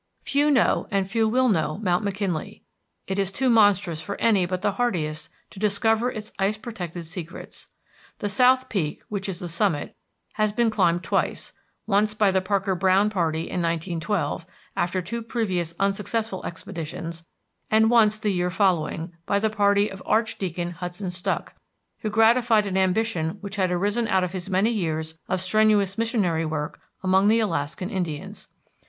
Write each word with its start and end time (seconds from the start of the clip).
Few 0.23 0.49
know 0.49 0.87
and 0.89 1.07
few 1.07 1.29
will 1.29 1.47
know 1.47 1.77
Mount 1.77 2.03
McKinley. 2.03 2.63
It 3.05 3.19
is 3.19 3.31
too 3.31 3.51
monstrous 3.51 4.01
for 4.01 4.19
any 4.19 4.47
but 4.47 4.63
the 4.63 4.71
hardiest 4.71 5.29
to 5.51 5.59
discover 5.59 6.09
its 6.11 6.31
ice 6.39 6.57
protected 6.57 7.05
secrets. 7.05 7.67
The 8.17 8.27
South 8.27 8.67
Peak, 8.67 9.03
which 9.09 9.29
is 9.29 9.37
the 9.37 9.47
summit, 9.47 9.95
has 10.33 10.51
been 10.53 10.71
climbed 10.71 11.03
twice, 11.03 11.53
once 11.85 12.15
by 12.15 12.31
the 12.31 12.41
Parker 12.41 12.73
Browne 12.73 13.11
party 13.11 13.41
in 13.41 13.61
1912, 13.61 14.43
after 14.75 15.03
two 15.03 15.21
previous 15.21 15.75
unsuccessful 15.79 16.43
expeditions, 16.47 17.23
and 17.69 17.91
once, 17.91 18.17
the 18.17 18.31
year 18.33 18.49
following, 18.49 19.13
by 19.27 19.37
the 19.37 19.51
party 19.51 19.87
of 19.87 20.01
Archdeacon 20.07 20.71
Hudson 20.71 21.11
Stuck, 21.11 21.53
who 21.99 22.09
gratified 22.09 22.65
an 22.65 22.75
ambition 22.75 23.37
which 23.41 23.57
had 23.57 23.69
arisen 23.69 24.07
out 24.07 24.23
of 24.23 24.31
his 24.31 24.49
many 24.49 24.71
years 24.71 25.19
of 25.29 25.41
strenuous 25.41 25.95
missionary 25.95 26.43
work 26.43 26.81
among 27.03 27.27
the 27.27 27.39
Alaskan 27.39 27.91
Indians. 27.91 28.47